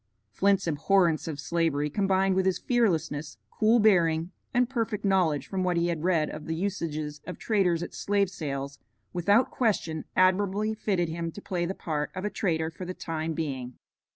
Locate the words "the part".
11.67-12.09